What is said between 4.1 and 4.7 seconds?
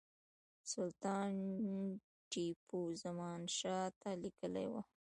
لیکلي